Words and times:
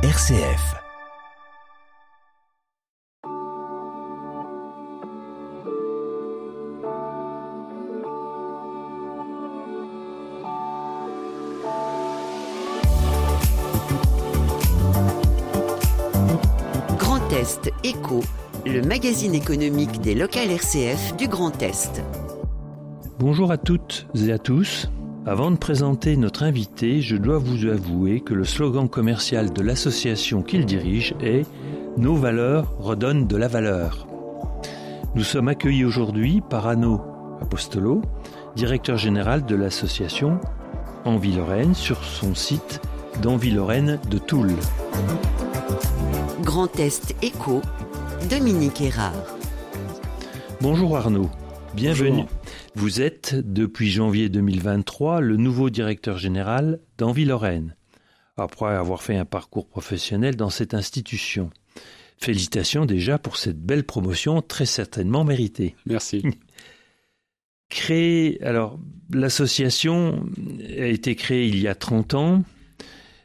RCF. 0.00 0.76
Grand 16.96 17.32
Est 17.32 17.72
Éco, 17.82 18.20
le 18.64 18.82
magazine 18.82 19.34
économique 19.34 20.00
des 20.00 20.14
locales 20.14 20.52
RCF 20.52 21.16
du 21.16 21.26
Grand 21.26 21.60
Est. 21.60 22.04
Bonjour 23.18 23.50
à 23.50 23.58
toutes 23.58 24.06
et 24.14 24.30
à 24.30 24.38
tous. 24.38 24.88
Avant 25.28 25.50
de 25.50 25.58
présenter 25.58 26.16
notre 26.16 26.42
invité, 26.42 27.02
je 27.02 27.14
dois 27.14 27.36
vous 27.36 27.66
avouer 27.66 28.20
que 28.20 28.32
le 28.32 28.46
slogan 28.46 28.88
commercial 28.88 29.52
de 29.52 29.60
l'association 29.60 30.42
qu'il 30.42 30.64
dirige 30.64 31.14
est 31.20 31.44
Nos 31.98 32.14
valeurs 32.14 32.72
redonnent 32.78 33.26
de 33.26 33.36
la 33.36 33.46
valeur. 33.46 34.06
Nous 35.14 35.24
sommes 35.24 35.48
accueillis 35.48 35.84
aujourd'hui 35.84 36.40
par 36.40 36.66
Anno 36.66 37.02
Apostolo, 37.42 38.00
directeur 38.56 38.96
général 38.96 39.44
de 39.44 39.54
l'association 39.54 40.40
Envie-Lorraine 41.04 41.74
sur 41.74 42.04
son 42.04 42.34
site 42.34 42.80
d'Envie-Lorraine 43.20 44.00
de 44.08 44.16
Toul. 44.16 44.54
Grand 46.42 46.74
Est 46.80 47.14
Éco, 47.20 47.60
Dominique 48.30 48.80
Erard. 48.80 49.12
Bonjour 50.62 50.96
Arnaud, 50.96 51.28
bienvenue. 51.74 52.22
Bonjour. 52.22 52.37
Vous 52.78 53.00
êtes, 53.00 53.34
depuis 53.34 53.90
janvier 53.90 54.28
2023, 54.28 55.20
le 55.20 55.36
nouveau 55.36 55.68
directeur 55.68 56.16
général 56.16 56.78
d'Envie-Lorraine, 56.96 57.74
après 58.36 58.76
avoir 58.76 59.02
fait 59.02 59.16
un 59.16 59.24
parcours 59.24 59.66
professionnel 59.66 60.36
dans 60.36 60.48
cette 60.48 60.74
institution. 60.74 61.50
Félicitations 62.18 62.86
déjà 62.86 63.18
pour 63.18 63.36
cette 63.36 63.60
belle 63.60 63.82
promotion 63.82 64.42
très 64.42 64.64
certainement 64.64 65.24
méritée. 65.24 65.74
Merci. 65.86 66.22
Créée, 67.68 68.40
alors, 68.44 68.78
l'association 69.12 70.24
a 70.68 70.86
été 70.86 71.16
créée 71.16 71.48
il 71.48 71.58
y 71.58 71.66
a 71.66 71.74
30 71.74 72.14
ans. 72.14 72.44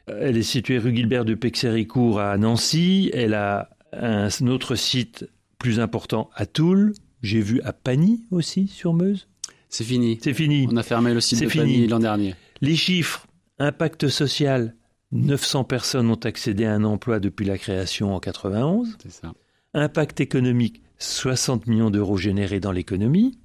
Elle 0.08 0.36
est 0.36 0.42
située 0.42 0.80
rue 0.80 0.95
Gilbert 0.95 1.25
de 1.25 1.36
Pexéricourt 1.36 2.20
à 2.20 2.36
Nancy. 2.39 3.11
Elle 3.14 3.36
a 3.36 3.70
un 3.92 4.30
autre 4.47 4.73
site 4.73 5.30
plus 5.59 5.80
important 5.80 6.31
à 6.33 6.47
Toul. 6.47 6.94
J'ai 7.22 7.42
vu 7.42 7.61
à 7.61 7.72
Pagny 7.72 8.25
aussi, 8.31 8.67
sur 8.67 8.94
Meuse. 8.94 9.27
C'est 9.73 9.83
fini. 9.83 10.19
C'est 10.21 10.35
fini. 10.35 10.67
On 10.71 10.77
a 10.77 10.83
fermé 10.83 11.16
le 11.16 11.19
site 11.19 11.41
de 11.41 11.49
fini. 11.49 11.88
L'an 11.88 11.97
dernier. 11.97 12.35
Les 12.61 12.75
chiffres, 12.75 13.25
impact 13.57 14.07
social, 14.07 14.75
900 15.11 15.63
personnes 15.63 16.11
ont 16.11 16.19
accédé 16.23 16.65
à 16.65 16.73
un 16.73 16.83
emploi 16.83 17.19
depuis 17.19 17.43
la 17.43 17.57
création 17.57 18.13
en 18.13 18.19
91. 18.19 18.97
C'est 19.02 19.11
ça. 19.11 19.33
Impact 19.73 20.21
économique, 20.21 20.83
60 20.99 21.65
millions 21.65 21.89
d'euros 21.89 22.17
générés 22.17 22.59
dans 22.59 22.71
l'économie. 22.71 23.39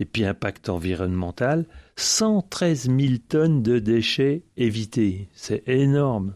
Et 0.00 0.06
puis 0.06 0.24
impact 0.24 0.70
environnemental, 0.70 1.66
113 1.96 2.84
000 2.84 3.14
tonnes 3.28 3.62
de 3.62 3.78
déchets 3.78 4.44
évités. 4.56 5.28
C'est 5.34 5.68
énorme. 5.68 6.34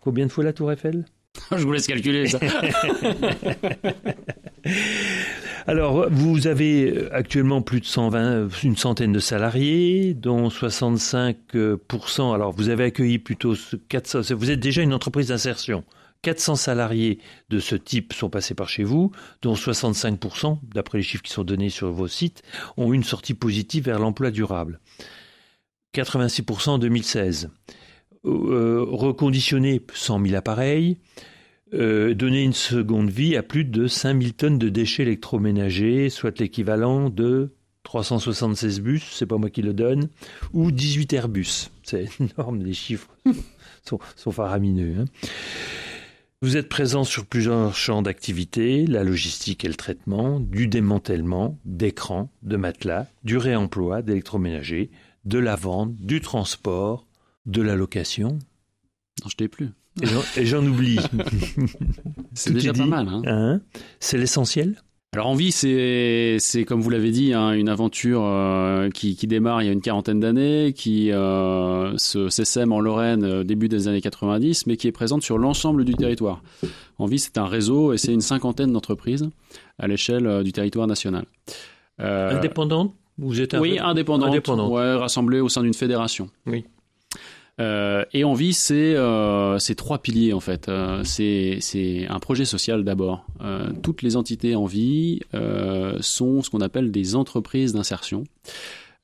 Combien 0.00 0.26
de 0.26 0.32
fois 0.32 0.42
la 0.42 0.52
Tour 0.52 0.72
Eiffel? 0.72 1.04
Je 1.56 1.62
vous 1.62 1.72
laisse 1.72 1.86
calculer 1.86 2.26
ça. 2.26 2.40
Alors, 5.66 6.08
vous 6.10 6.48
avez 6.48 7.08
actuellement 7.12 7.62
plus 7.62 7.80
de 7.80 7.84
120, 7.84 8.48
une 8.64 8.76
centaine 8.76 9.12
de 9.12 9.20
salariés, 9.20 10.12
dont 10.14 10.48
65%. 10.48 12.34
Alors, 12.34 12.52
vous 12.52 12.68
avez 12.68 12.84
accueilli 12.84 13.20
plutôt 13.20 13.54
ce 13.54 13.76
400. 13.76 14.34
Vous 14.34 14.50
êtes 14.50 14.58
déjà 14.58 14.82
une 14.82 14.92
entreprise 14.92 15.28
d'insertion. 15.28 15.84
400 16.22 16.56
salariés 16.56 17.18
de 17.48 17.58
ce 17.58 17.76
type 17.76 18.12
sont 18.12 18.30
passés 18.30 18.54
par 18.54 18.68
chez 18.68 18.84
vous, 18.84 19.12
dont 19.42 19.54
65%, 19.54 20.58
d'après 20.74 20.98
les 20.98 21.04
chiffres 21.04 21.22
qui 21.22 21.32
sont 21.32 21.44
donnés 21.44 21.70
sur 21.70 21.92
vos 21.92 22.08
sites, 22.08 22.42
ont 22.76 22.92
eu 22.92 22.96
une 22.96 23.04
sortie 23.04 23.34
positive 23.34 23.84
vers 23.84 23.98
l'emploi 23.98 24.30
durable. 24.30 24.80
86% 25.94 26.70
en 26.70 26.78
2016. 26.78 27.50
Euh, 28.24 28.84
reconditionner 28.88 29.80
100 29.92 30.24
000 30.24 30.36
appareils, 30.36 30.96
euh, 31.74 32.14
donner 32.14 32.42
une 32.42 32.52
seconde 32.52 33.10
vie 33.10 33.36
à 33.36 33.42
plus 33.42 33.64
de 33.64 33.86
5000 33.86 34.34
tonnes 34.34 34.58
de 34.58 34.68
déchets 34.68 35.02
électroménagers, 35.02 36.10
soit 36.10 36.38
l'équivalent 36.38 37.08
de 37.08 37.52
376 37.84 38.80
bus, 38.80 39.02
c'est 39.12 39.26
pas 39.26 39.38
moi 39.38 39.50
qui 39.50 39.62
le 39.62 39.72
donne, 39.72 40.08
ou 40.52 40.70
18 40.70 41.12
Airbus. 41.12 41.70
C'est 41.82 42.08
énorme, 42.20 42.62
les 42.62 42.74
chiffres 42.74 43.08
sont, 43.84 44.30
faramineux. 44.30 45.00
hein. 45.00 45.04
Vous 46.42 46.56
êtes 46.56 46.68
présent 46.68 47.04
sur 47.04 47.26
plusieurs 47.26 47.74
champs 47.74 48.02
d'activité, 48.02 48.86
la 48.86 49.04
logistique 49.04 49.64
et 49.64 49.68
le 49.68 49.74
traitement, 49.74 50.40
du 50.40 50.66
démantèlement, 50.66 51.58
d'écrans, 51.64 52.32
de 52.42 52.56
matelas, 52.56 53.06
du 53.22 53.36
réemploi, 53.36 54.02
d'électroménagers, 54.02 54.90
de 55.24 55.38
la 55.38 55.54
vente, 55.54 55.94
du 55.96 56.20
transport, 56.20 57.06
de 57.46 57.62
la 57.62 57.76
location. 57.76 58.38
Non, 59.22 59.28
je 59.30 59.36
t'ai 59.36 59.48
plus. 59.48 59.70
Et 60.36 60.44
j'en- 60.46 60.64
oublie. 60.66 60.98
C'est 62.34 62.52
déjà 62.52 62.72
pas 62.72 62.86
mal. 62.86 63.08
Hein. 63.08 63.22
Hein 63.26 63.60
C'est 64.00 64.16
l'essentiel 64.18 64.76
Alors 65.12 65.26
Envie, 65.26 65.52
c'est 65.52 66.38
c'est 66.40 66.64
comme 66.64 66.80
vous 66.80 66.88
l'avez 66.88 67.10
dit, 67.10 67.34
hein, 67.34 67.52
une 67.52 67.68
aventure 67.68 68.22
euh, 68.24 68.88
qui, 68.88 69.14
qui 69.16 69.26
démarre 69.26 69.60
il 69.62 69.66
y 69.66 69.68
a 69.68 69.72
une 69.72 69.82
quarantaine 69.82 70.18
d'années, 70.20 70.72
qui 70.74 71.12
euh, 71.12 71.94
se 71.98 72.30
s'essaime 72.30 72.72
en 72.72 72.80
Lorraine 72.80 73.22
euh, 73.24 73.44
début 73.44 73.68
des 73.68 73.86
années 73.88 74.00
90, 74.00 74.66
mais 74.66 74.76
qui 74.78 74.88
est 74.88 74.92
présente 74.92 75.22
sur 75.22 75.36
l'ensemble 75.36 75.84
du 75.84 75.94
territoire. 75.94 76.42
Envie, 76.98 77.18
c'est 77.18 77.36
un 77.36 77.46
réseau 77.46 77.92
et 77.92 77.98
c'est 77.98 78.12
une 78.14 78.22
cinquantaine 78.22 78.72
d'entreprises 78.72 79.28
à 79.78 79.86
l'échelle 79.88 80.26
euh, 80.26 80.42
du 80.42 80.52
territoire 80.52 80.86
national. 80.86 81.26
Euh, 82.00 82.38
Indépendante? 82.38 82.94
Vous 83.18 83.42
êtes 83.42 83.52
un 83.52 83.60
Oui, 83.60 83.78
indépendante. 83.78 84.30
Indépendante. 84.30 84.72
Ouais, 84.72 84.94
rassemblée 84.94 85.40
au 85.40 85.50
sein 85.50 85.62
d'une 85.62 85.74
fédération. 85.74 86.30
Oui. 86.46 86.64
Euh, 87.60 88.04
et 88.12 88.24
Envie, 88.24 88.54
c'est 88.54 88.94
euh, 88.96 89.58
trois 89.76 89.98
piliers 89.98 90.32
en 90.32 90.40
fait. 90.40 90.68
Euh, 90.68 91.02
c'est 91.04 92.06
un 92.08 92.18
projet 92.18 92.44
social 92.44 92.84
d'abord. 92.84 93.26
Euh, 93.42 93.70
toutes 93.82 94.02
les 94.02 94.16
entités 94.16 94.54
Envie 94.56 95.20
sont 96.00 96.42
ce 96.42 96.50
qu'on 96.50 96.60
appelle 96.60 96.90
des 96.90 97.14
entreprises 97.14 97.72
d'insertion. 97.72 98.24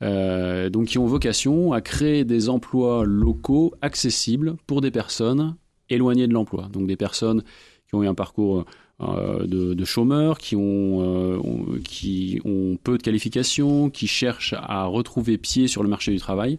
Donc 0.00 0.86
qui 0.86 0.98
ont 0.98 1.06
vocation 1.06 1.72
à 1.72 1.80
créer 1.80 2.24
des 2.24 2.48
emplois 2.48 3.04
locaux 3.04 3.74
accessibles 3.82 4.56
pour 4.66 4.80
des 4.80 4.90
personnes 4.90 5.56
éloignées 5.90 6.26
de 6.26 6.32
l'emploi. 6.32 6.68
Donc 6.72 6.86
des 6.86 6.96
personnes 6.96 7.42
qui 7.88 7.94
ont 7.94 8.02
eu 8.02 8.08
un 8.08 8.14
parcours 8.14 8.64
de, 9.00 9.74
de 9.74 9.84
chômeurs, 9.84 10.38
qui 10.38 10.56
ont, 10.56 11.00
euh, 11.02 11.36
ont- 11.38 11.78
qui 11.84 12.40
ont 12.44 12.76
peu 12.82 12.98
de 12.98 13.02
qualifications, 13.02 13.90
qui 13.90 14.06
cherchent 14.06 14.54
à 14.58 14.84
retrouver 14.86 15.38
pied 15.38 15.68
sur 15.68 15.82
le 15.82 15.88
marché 15.88 16.10
du 16.12 16.18
travail, 16.18 16.58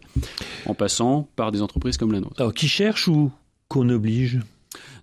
en 0.66 0.74
passant 0.74 1.28
par 1.36 1.52
des 1.52 1.60
entreprises 1.62 1.96
comme 1.98 2.12
la 2.12 2.20
nôtre. 2.20 2.40
Alors, 2.40 2.54
qui 2.54 2.68
cherche 2.68 3.08
ou 3.08 3.30
qu'on 3.68 3.88
oblige? 3.90 4.40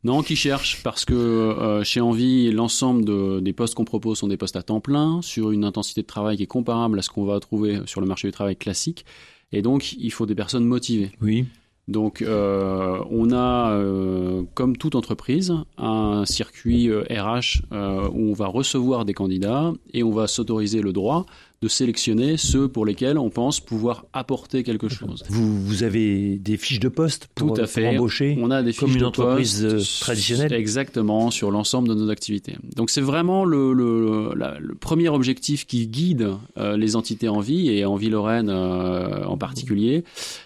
Non, 0.04 0.24
qui 0.24 0.36
cherchent 0.36 0.82
parce 0.84 1.06
que 1.06 1.14
euh, 1.14 1.84
chez 1.84 2.00
Envie, 2.02 2.52
l'ensemble 2.52 3.04
de- 3.04 3.40
des 3.40 3.52
postes 3.54 3.76
qu'on 3.76 3.84
propose 3.86 4.18
sont 4.20 4.28
des 4.28 4.38
postes 4.38 4.56
à 4.56 4.64
temps 4.64 4.80
plein, 4.80 5.22
sur 5.22 5.52
une 5.52 5.64
intensité 5.66 6.02
de 6.02 6.08
travail 6.08 6.38
qui 6.38 6.44
est 6.44 6.48
comparable 6.48 6.98
à 6.98 7.02
ce 7.02 7.10
qu'on 7.10 7.26
va 7.26 7.40
trouver 7.40 7.80
sur 7.86 8.00
le 8.02 8.08
marché 8.08 8.28
du 8.28 8.32
travail 8.32 8.56
classique. 8.56 9.06
Et 9.52 9.62
donc, 9.62 9.94
il 9.94 10.12
faut 10.12 10.26
des 10.26 10.36
personnes 10.36 10.66
motivées. 10.66 11.12
Oui. 11.22 11.46
Donc, 11.88 12.22
euh, 12.22 13.02
on 13.10 13.32
a, 13.32 13.72
euh, 13.72 14.44
comme 14.56 14.76
toute 14.76 14.96
entreprise, 14.96 15.54
un 15.78 16.26
circuit 16.26 16.90
euh, 16.90 17.04
RH 17.10 17.62
euh, 17.72 18.10
où 18.12 18.30
on 18.30 18.34
va 18.34 18.48
recevoir 18.48 19.06
des 19.06 19.14
candidats 19.14 19.72
et 19.94 20.04
on 20.04 20.12
va 20.12 20.28
s'autoriser 20.28 20.82
le 20.82 20.92
droit 20.92 21.26
de 21.62 21.68
sélectionner 21.68 22.38
ceux 22.38 22.68
pour 22.68 22.86
lesquels 22.86 23.18
on 23.18 23.32
pense 23.32 23.60
pouvoir 23.60 24.06
apporter 24.14 24.64
quelque 24.64 24.90
chose. 24.90 25.24
Vous, 25.28 25.60
vous 25.66 25.82
avez 25.82 26.38
des 26.38 26.56
fiches 26.56 26.80
de 26.80 26.88
poste 26.88 27.28
pour, 27.34 27.48
Tout 27.56 27.62
à 27.62 27.64
pour 27.64 27.72
fait. 27.72 27.88
embaucher 27.88 28.38
On 28.40 28.52
a 28.52 28.62
des 28.62 28.74
Comme 28.74 28.90
fiches 28.90 28.96
une 28.98 29.02
de 29.02 29.06
entreprise, 29.08 29.64
poste 29.64 30.00
euh, 30.00 30.02
traditionnelle. 30.02 30.54
Exactement, 30.54 31.32
sur 31.32 31.50
l'ensemble 31.50 31.90
de 31.90 31.96
nos 31.96 32.10
activités. 32.12 32.54
Donc 32.76 32.92
c'est 32.92 33.02
vraiment 33.02 33.44
le, 33.44 33.74
le, 33.74 34.34
la- 34.36 34.60
le 34.60 34.76
premier 34.76 35.10
objectif 35.10 35.66
qui 35.66 35.88
guide 35.88 36.30
euh, 36.58 36.78
les 36.78 36.96
entités 36.96 37.28
en 37.28 37.40
vie, 37.40 37.70
et 37.70 37.86
en 37.86 37.96
vie 37.96 38.10
Lorraine 38.10 38.50
euh, 38.50 39.24
en 39.26 39.38
particulier, 39.38 40.04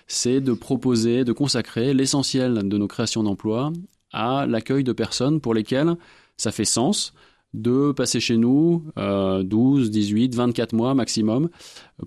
c'est 0.07 0.39
de 0.39 0.53
proposer, 0.53 1.25
de 1.25 1.33
consacrer 1.33 1.93
l'essentiel 1.93 2.67
de 2.69 2.77
nos 2.77 2.87
créations 2.87 3.23
d'emplois 3.23 3.73
à 4.13 4.45
l'accueil 4.47 4.83
de 4.85 4.93
personnes 4.93 5.41
pour 5.41 5.53
lesquelles 5.53 5.95
ça 6.37 6.51
fait 6.53 6.65
sens 6.65 7.13
de 7.53 7.91
passer 7.91 8.19
chez 8.19 8.37
nous 8.37 8.83
euh, 8.97 9.43
12, 9.43 9.91
18, 9.91 10.35
24 10.35 10.73
mois 10.73 10.93
maximum 10.93 11.49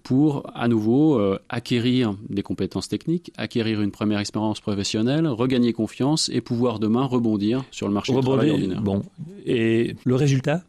pour 0.02 0.42
à 0.54 0.68
nouveau 0.68 1.18
euh, 1.18 1.38
acquérir 1.48 2.16
des 2.28 2.42
compétences 2.42 2.88
techniques, 2.88 3.30
acquérir 3.36 3.80
une 3.80 3.90
première 3.90 4.20
expérience 4.20 4.60
professionnelle, 4.60 5.26
regagner 5.26 5.72
confiance 5.72 6.30
et 6.32 6.40
pouvoir 6.40 6.78
demain 6.78 7.04
rebondir 7.04 7.64
sur 7.70 7.88
le 7.88 7.94
marché 7.94 8.14
du 8.14 8.20
travail 8.20 8.50
ordinaire. 8.50 8.82
Bon. 8.82 9.02
Et 9.44 9.96
le 10.04 10.14
résultat? 10.14 10.62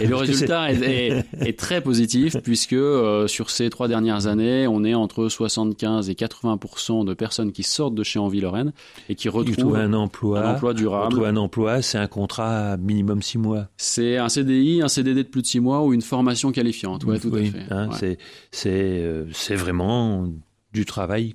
Et 0.00 0.06
le 0.06 0.16
résultat 0.16 0.72
est, 0.72 1.24
est, 1.40 1.58
très 1.58 1.80
positif 1.80 2.36
puisque 2.42 2.72
euh, 2.72 3.26
sur 3.26 3.50
ces 3.50 3.70
trois 3.70 3.88
dernières 3.88 4.26
années, 4.26 4.66
on 4.66 4.84
est 4.84 4.94
entre 4.94 5.28
75 5.28 6.10
et 6.10 6.14
80% 6.14 7.04
de 7.04 7.14
personnes 7.14 7.52
qui 7.52 7.62
sortent 7.62 7.94
de 7.94 8.02
chez 8.02 8.18
Envie 8.18 8.40
Lorraine 8.40 8.72
et 9.08 9.14
qui 9.14 9.28
retrouvent 9.28 9.76
un 9.76 9.92
emploi, 9.92 10.44
un 10.44 10.54
emploi 10.54 10.74
durable. 10.74 11.24
un 11.24 11.36
emploi, 11.36 11.82
c'est 11.82 11.98
un 11.98 12.06
contrat 12.06 12.76
minimum 12.76 13.22
six 13.22 13.38
mois. 13.38 13.68
C'est 13.76 14.16
un 14.16 14.28
CDI, 14.28 14.82
un 14.82 14.88
CDD 14.88 15.24
de 15.24 15.28
plus 15.28 15.42
de 15.42 15.46
six 15.46 15.60
mois 15.60 15.82
ou 15.82 15.92
une 15.92 16.02
formation 16.02 16.52
qualifiante. 16.52 17.04
Ouais, 17.04 17.18
tout 17.18 17.34
à 17.34 17.42
fait. 17.42 17.64
Hein, 17.70 17.90
C'est 17.92 18.18
c'est 18.50 18.70
euh, 18.70 19.26
c'est 19.32 19.56
vraiment 19.56 20.28
du 20.72 20.84
travail 20.84 21.34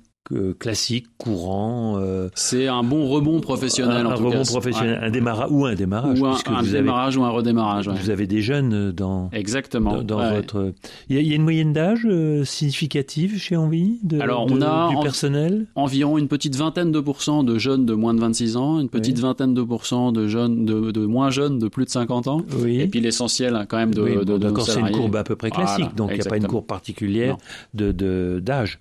classique, 0.58 1.06
courant. 1.16 1.98
Euh, 1.98 2.28
c'est 2.34 2.68
un 2.68 2.82
bon 2.82 3.08
rebond 3.08 3.40
professionnel. 3.40 4.06
Un, 4.06 4.10
en 4.10 4.16
tout 4.16 4.26
rebond 4.26 4.42
professionnel, 4.42 4.98
un 5.02 5.10
démarrage 5.10 5.48
ou 5.50 5.66
un 5.66 5.74
démarrage. 5.74 6.20
Ou 6.20 6.26
un, 6.26 6.36
un 6.46 6.62
démarrage 6.62 7.16
ou 7.16 7.24
un 7.24 7.30
redémarrage. 7.30 7.88
Vous 7.88 8.10
avez 8.10 8.26
des 8.26 8.42
jeunes 8.42 8.92
dans. 8.92 9.30
Exactement. 9.32 10.02
Dans, 10.02 10.34
votre. 10.34 10.72
Il 11.08 11.20
y, 11.20 11.32
a, 11.32 11.34
une 11.34 11.42
moyenne 11.42 11.72
d'âge 11.72 12.02
euh, 12.04 12.44
significative 12.44 13.38
chez 13.38 13.56
Envie 13.56 13.98
de, 14.02 14.20
Alors 14.20 14.46
on 14.50 14.60
a 14.62 14.90
du 14.90 14.96
personnel? 15.02 15.66
environ 15.74 16.18
une 16.18 16.28
petite 16.28 16.56
vingtaine 16.56 16.92
de 16.92 17.00
pourcents 17.00 17.42
de 17.42 17.58
jeunes 17.58 17.86
de 17.86 17.94
moins 17.94 18.14
de 18.14 18.20
26 18.20 18.56
ans, 18.56 18.80
une 18.80 18.88
petite 18.88 19.18
vingtaine 19.18 19.54
de 19.54 19.62
pourcents 19.62 20.12
de 20.12 20.28
jeunes 20.28 20.64
de, 20.64 20.90
de, 20.90 21.06
moins 21.06 21.30
jeunes 21.30 21.58
de 21.58 21.68
plus 21.68 21.84
de 21.84 21.90
50 21.90 22.28
ans. 22.28 22.42
Oui. 22.62 22.80
Et 22.80 22.88
puis 22.88 23.00
l'essentiel 23.00 23.56
hein, 23.56 23.66
quand 23.66 23.78
même 23.78 23.94
de. 23.94 24.02
Oui, 24.02 24.16
de, 24.16 24.38
donc 24.38 24.60
c'est 24.60 24.80
une 24.80 24.90
courbe 24.90 25.16
à 25.16 25.24
peu 25.24 25.36
près 25.36 25.50
classique, 25.50 25.94
donc 25.94 26.10
il 26.10 26.16
n'y 26.16 26.26
a 26.26 26.30
pas 26.30 26.36
une 26.36 26.46
courbe 26.46 26.66
particulière 26.66 27.36
de 27.74 28.40
d'âge. 28.40 28.78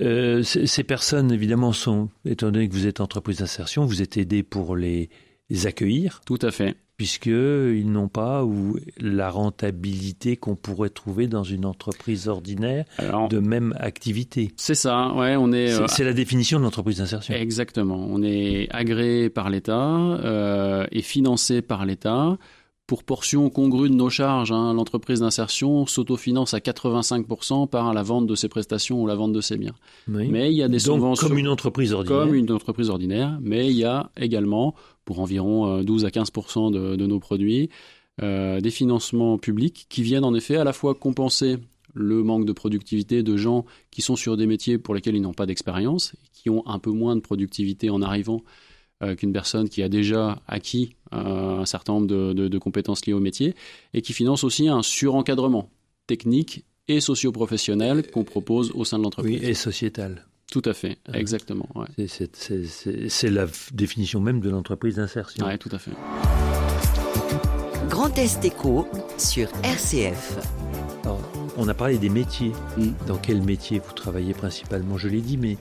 Euh, 0.00 0.42
ces 0.42 0.84
personnes, 0.84 1.32
évidemment, 1.32 1.72
sont, 1.72 2.08
étant 2.24 2.50
donné 2.50 2.68
que 2.68 2.74
vous 2.74 2.86
êtes 2.86 3.00
entreprise 3.00 3.38
d'insertion, 3.38 3.84
vous 3.84 4.02
êtes 4.02 4.16
aidé 4.16 4.42
pour 4.42 4.76
les, 4.76 5.10
accueillir. 5.64 6.22
Tout 6.24 6.38
à 6.42 6.50
fait. 6.50 6.76
Puisqu'ils 6.96 7.90
n'ont 7.90 8.08
pas 8.08 8.44
ou 8.44 8.78
la 8.98 9.28
rentabilité 9.28 10.36
qu'on 10.36 10.54
pourrait 10.54 10.88
trouver 10.88 11.26
dans 11.26 11.42
une 11.42 11.64
entreprise 11.66 12.28
ordinaire 12.28 12.84
de 13.28 13.38
même 13.38 13.74
activité. 13.78 14.52
C'est 14.56 14.76
ça, 14.76 15.12
ouais, 15.14 15.34
on 15.36 15.52
est. 15.52 15.72
C'est 15.88 16.04
euh, 16.04 16.06
la 16.06 16.12
définition 16.12 16.58
de 16.58 16.64
l'entreprise 16.64 16.98
d'insertion. 16.98 17.34
Exactement. 17.34 18.06
On 18.08 18.22
est 18.22 18.68
agréé 18.70 19.30
par 19.30 19.50
l'État 19.50 19.74
euh, 19.74 20.86
et 20.92 21.02
financé 21.02 21.60
par 21.60 21.84
l'État 21.84 22.38
pour 22.92 23.04
portion 23.04 23.48
congrue 23.48 23.88
de 23.88 23.94
nos 23.94 24.10
charges, 24.10 24.52
hein, 24.52 24.74
l'entreprise 24.74 25.20
d'insertion 25.20 25.86
s'autofinance 25.86 26.52
à 26.52 26.58
85% 26.58 27.66
par 27.66 27.94
la 27.94 28.02
vente 28.02 28.26
de 28.26 28.34
ses 28.34 28.50
prestations 28.50 29.00
ou 29.00 29.06
la 29.06 29.14
vente 29.14 29.32
de 29.32 29.40
ses 29.40 29.56
biens. 29.56 29.72
Mais 30.08 30.52
il 30.52 30.58
y 30.58 30.62
a 30.62 30.68
des 30.68 30.78
subventions. 30.78 31.26
Comme 31.26 31.38
une 31.38 31.48
entreprise 31.48 31.94
ordinaire. 31.94 32.18
Comme 32.18 32.34
une 32.34 32.52
entreprise 32.52 32.90
ordinaire, 32.90 33.38
mais 33.40 33.70
il 33.70 33.78
y 33.78 33.84
a 33.84 34.10
également, 34.18 34.74
pour 35.06 35.20
environ 35.20 35.82
12 35.82 36.04
euh, 36.04 36.06
à 36.06 36.10
15% 36.10 36.70
de, 36.70 36.96
de, 36.96 37.06
nos 37.06 37.18
produits, 37.18 37.70
euh, 38.22 38.60
des 38.60 38.70
financements 38.70 39.38
publics 39.38 39.86
qui 39.88 40.02
viennent 40.02 40.26
en 40.26 40.34
effet 40.34 40.56
à 40.56 40.64
la 40.64 40.74
fois 40.74 40.94
compenser 40.94 41.56
le 41.94 42.22
manque 42.22 42.44
de 42.44 42.52
productivité 42.52 43.22
de 43.22 43.38
gens 43.38 43.64
qui 43.90 44.02
sont 44.02 44.16
sur 44.16 44.36
des 44.36 44.46
métiers 44.46 44.76
pour 44.76 44.94
lesquels 44.94 45.16
ils 45.16 45.22
n'ont 45.22 45.32
pas 45.32 45.46
d'expérience, 45.46 46.12
qui 46.34 46.50
ont 46.50 46.62
un 46.66 46.78
peu 46.78 46.90
moins 46.90 47.16
de 47.16 47.22
productivité 47.22 47.88
en 47.88 48.02
arrivant 48.02 48.42
qu'une 49.16 49.32
personne 49.32 49.68
qui 49.68 49.82
a 49.82 49.88
déjà 49.88 50.40
acquis 50.46 50.96
euh, 51.14 51.60
un 51.60 51.66
certain 51.66 51.94
nombre 51.94 52.06
de, 52.06 52.58
compétences 52.58 53.04
liées 53.04 53.12
au 53.12 53.20
métier 53.20 53.54
et 53.92 54.00
qui 54.00 54.12
finance 54.12 54.44
aussi 54.44 54.68
un 54.68 54.82
surencadrement 54.82 55.68
technique 56.06 56.64
et 56.88 57.00
socio-professionnel 57.00 58.10
qu'on 58.10 58.24
propose 58.24 58.72
au 58.72 58.84
sein 58.84 58.98
de 58.98 59.04
l'entreprise. 59.04 59.40
Oui, 59.42 59.46
et 59.46 59.54
sociétal. 59.54 60.26
Tout 60.50 60.62
à 60.64 60.72
fait, 60.72 60.98
ah. 61.08 61.18
exactement. 61.18 61.68
C'est 62.06 63.30
la 63.30 63.46
définition 63.72 64.20
même 64.20 64.40
de 64.40 64.48
l'entreprise 64.48 64.96
d'insertion. 64.96 65.46
Oui, 65.46 65.58
tout 65.58 65.70
à 65.72 65.78
fait. 65.78 65.92
Grand 67.88 68.16
Est 68.16 68.44
Éco 68.44 68.88
sur 69.18 69.48
RCF. 69.62 70.38
on 71.56 71.68
a 71.68 71.74
parlé 71.74 71.98
des 71.98 72.08
métiers. 72.08 72.52
Mm. 72.78 72.88
Dans 73.06 73.18
quel 73.18 73.42
métier 73.42 73.80
vous 73.80 73.92
travaillez 73.92 74.32
principalement? 74.32 74.96
Je 74.96 75.08
l'ai 75.08 75.20
dit, 75.20 75.36
mais 75.36 75.58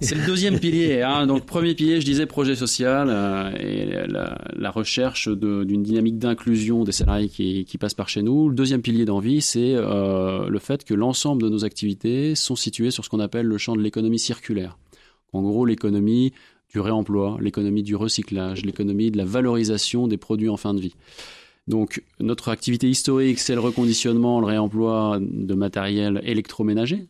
c'est 0.00 0.14
le 0.14 0.26
deuxième 0.26 0.58
pilier. 0.58 1.02
Hein. 1.02 1.26
Donc, 1.26 1.46
premier 1.46 1.74
pilier, 1.74 2.00
je 2.00 2.06
disais 2.06 2.26
projet 2.26 2.54
social 2.54 3.08
euh, 3.10 3.50
et 3.58 4.06
la, 4.08 4.70
recherche 4.70 5.28
d'une 5.28 5.82
dynamique 5.82 6.18
d'inclusion 6.18 6.84
des 6.84 6.92
salariés 6.92 7.28
qui, 7.28 7.64
qui, 7.64 7.78
passent 7.78 7.94
par 7.94 8.08
chez 8.08 8.22
nous. 8.22 8.48
Le 8.48 8.54
deuxième 8.54 8.82
pilier 8.82 9.04
d'envie, 9.04 9.40
c'est 9.40 9.74
euh, 9.74 10.48
le 10.48 10.58
fait 10.58 10.84
que 10.84 10.92
l'ensemble 10.92 11.42
de 11.42 11.48
nos 11.48 11.64
activités 11.64 12.34
sont 12.34 12.56
situées 12.56 12.90
sur 12.90 13.04
ce 13.04 13.08
qu'on 13.08 13.20
appelle 13.20 13.46
le 13.46 13.58
champ 13.58 13.74
de 13.74 13.80
l'économie 13.80 14.18
circulaire. 14.18 14.76
En 15.32 15.42
gros, 15.42 15.64
l'économie 15.64 16.32
du 16.70 16.80
réemploi, 16.80 17.38
l'économie 17.40 17.82
du 17.82 17.96
recyclage, 17.96 18.64
l'économie 18.64 19.10
de 19.10 19.16
la 19.16 19.24
valorisation 19.24 20.08
des 20.08 20.16
produits 20.18 20.48
en 20.48 20.56
fin 20.56 20.74
de 20.74 20.80
vie. 20.80 20.94
Donc, 21.68 22.02
notre 22.20 22.50
activité 22.50 22.88
historique, 22.88 23.38
c'est 23.38 23.54
le 23.54 23.60
reconditionnement, 23.60 24.40
le 24.40 24.46
réemploi 24.46 25.18
de 25.20 25.54
matériel 25.54 26.20
électroménager, 26.24 27.06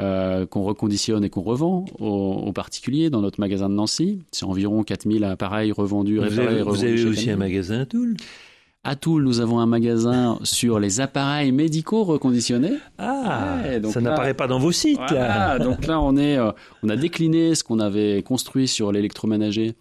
euh, 0.00 0.44
qu'on 0.46 0.64
reconditionne 0.64 1.24
et 1.24 1.30
qu'on 1.30 1.42
revend 1.42 1.84
aux, 2.00 2.52
particuliers 2.52 3.10
dans 3.10 3.20
notre 3.20 3.38
magasin 3.38 3.68
de 3.68 3.74
Nancy. 3.74 4.20
C'est 4.32 4.44
environ 4.44 4.82
4000 4.82 5.22
appareils 5.24 5.70
revendus, 5.72 6.18
réparés. 6.18 6.46
Vous 6.46 6.50
avez, 6.50 6.62
vous 6.62 6.84
avez 6.84 7.04
aussi 7.04 7.30
un 7.30 7.36
magasin 7.36 7.80
à 7.80 7.86
Toul? 7.86 8.16
À 8.84 8.96
Toul, 8.96 9.24
nous 9.24 9.40
avons 9.40 9.60
un 9.60 9.66
magasin 9.66 10.38
sur 10.42 10.78
les 10.78 11.00
appareils 11.00 11.52
médicaux 11.52 12.04
reconditionnés. 12.04 12.74
Ah, 12.98 13.62
ça 13.90 14.00
n'apparaît 14.02 14.34
pas 14.34 14.46
dans 14.46 14.58
vos 14.58 14.72
sites. 14.72 15.00
donc 15.60 15.86
là, 15.86 16.00
on 16.00 16.16
est, 16.16 16.36
euh, 16.36 16.52
on 16.82 16.90
a 16.90 16.96
décliné 16.96 17.54
ce 17.54 17.64
qu'on 17.64 17.80
avait 17.80 18.22
construit 18.22 18.68
sur 18.68 18.92
l'électroménager 18.92 19.74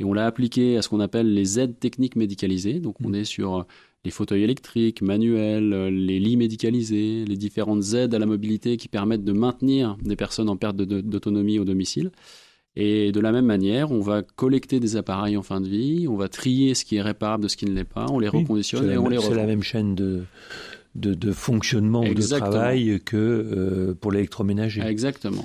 et 0.00 0.04
on 0.04 0.12
l'a 0.12 0.26
appliqué 0.26 0.76
à 0.76 0.82
ce 0.82 0.88
qu'on 0.88 1.00
appelle 1.00 1.32
les 1.32 1.60
aides 1.60 1.78
techniques 1.78 2.16
médicalisées. 2.16 2.80
Donc 2.80 2.96
on 3.04 3.10
mm. 3.10 3.14
est 3.14 3.24
sur 3.24 3.64
les 4.04 4.10
fauteuils 4.10 4.42
électriques, 4.42 5.02
manuels, 5.02 5.72
euh, 5.72 5.90
les 5.90 6.18
lits 6.18 6.36
médicalisés, 6.36 7.24
les 7.26 7.36
différentes 7.36 7.94
aides 7.94 8.14
à 8.14 8.18
la 8.18 8.26
mobilité 8.26 8.76
qui 8.76 8.88
permettent 8.88 9.24
de 9.24 9.32
maintenir 9.32 9.96
des 10.02 10.16
personnes 10.16 10.48
en 10.48 10.56
perte 10.56 10.76
d'autonomie 10.76 11.58
au 11.58 11.64
domicile. 11.64 12.10
Et 12.80 13.10
de 13.10 13.18
la 13.18 13.32
même 13.32 13.44
manière, 13.44 13.90
on 13.90 14.00
va 14.00 14.22
collecter 14.22 14.78
des 14.78 14.94
appareils 14.94 15.36
en 15.36 15.42
fin 15.42 15.60
de 15.60 15.66
vie, 15.66 16.06
on 16.08 16.14
va 16.14 16.28
trier 16.28 16.76
ce 16.76 16.84
qui 16.84 16.94
est 16.94 17.02
réparable 17.02 17.42
de 17.42 17.48
ce 17.48 17.56
qui 17.56 17.66
ne 17.66 17.72
l'est 17.72 17.82
pas, 17.82 18.06
on 18.08 18.20
les 18.20 18.28
reconditionne 18.28 18.88
et 18.88 18.96
on 18.96 19.08
les 19.08 19.16
revend. 19.16 19.30
C'est 19.30 19.34
la 19.34 19.46
même 19.46 19.64
chaîne 19.64 19.96
de, 19.96 20.22
de, 20.94 21.32
fonctionnement 21.32 22.02
ou 22.02 22.14
de 22.14 22.22
travail 22.22 23.00
que 23.04 23.16
euh, 23.16 23.94
pour 24.00 24.12
l'électroménager. 24.12 24.80
Exactement. 24.80 25.44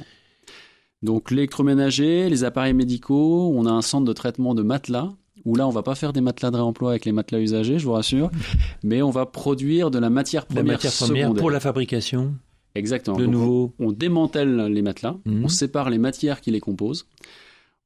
Donc 1.01 1.31
l'électroménager, 1.31 2.29
les 2.29 2.43
appareils 2.43 2.75
médicaux, 2.75 3.51
on 3.55 3.65
a 3.65 3.71
un 3.71 3.81
centre 3.81 4.05
de 4.05 4.13
traitement 4.13 4.53
de 4.53 4.61
matelas 4.61 5.09
où 5.43 5.55
là, 5.55 5.67
on 5.67 5.71
va 5.71 5.81
pas 5.81 5.95
faire 5.95 6.13
des 6.13 6.21
matelas 6.21 6.51
de 6.51 6.57
réemploi 6.57 6.91
avec 6.91 7.03
les 7.03 7.11
matelas 7.11 7.39
usagés, 7.39 7.79
je 7.79 7.85
vous 7.85 7.93
rassure, 7.93 8.29
mais 8.83 9.01
on 9.01 9.09
va 9.09 9.25
produire 9.25 9.89
de 9.89 9.97
la 9.97 10.11
matière 10.11 10.45
première, 10.45 10.65
la 10.65 10.71
matière 10.73 10.93
première 10.93 11.33
pour 11.33 11.49
la 11.49 11.59
fabrication. 11.59 12.35
Exactement. 12.75 13.17
De 13.17 13.25
nouveau. 13.25 13.73
On, 13.79 13.91
démantèle 13.91 14.55
les 14.67 14.81
matelas, 14.81 15.17
mhm. 15.25 15.45
on 15.45 15.47
sépare 15.47 15.89
les 15.89 15.97
matières 15.97 16.41
qui 16.41 16.51
les 16.51 16.59
composent. 16.59 17.05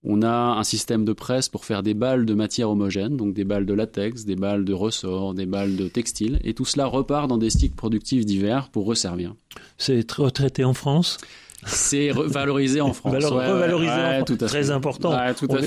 On 0.03 0.21
a 0.21 0.29
un 0.29 0.63
système 0.63 1.03
de 1.03 1.11
presse 1.11 1.49
pour 1.49 1.65
faire 1.65 1.83
des 1.83 1.93
balles 1.93 2.25
de 2.25 2.33
matière 2.33 2.69
homogène, 2.69 3.17
donc 3.17 3.33
des 3.33 3.44
balles 3.44 3.65
de 3.65 3.73
latex, 3.73 4.25
des 4.25 4.35
balles 4.35 4.63
de 4.63 4.73
ressort, 4.73 5.33
des 5.33 5.45
balles 5.45 5.75
de 5.75 5.87
textile, 5.87 6.39
et 6.44 6.53
tout 6.53 6.65
cela 6.65 6.85
repart 6.85 7.27
dans 7.27 7.37
des 7.37 7.49
cycles 7.49 7.75
productifs 7.75 8.25
divers 8.25 8.69
pour 8.69 8.85
resservir. 8.85 9.35
C'est 9.77 10.09
retraité 10.11 10.63
en 10.63 10.73
France? 10.73 11.17
C'est 11.66 12.11
valorisé 12.11 12.81
en 12.81 12.94
France. 12.94 13.26
revalorisé 13.26 13.92
en 13.92 14.26
France. 14.26 14.37
Très 14.47 14.71
important. 14.71 15.18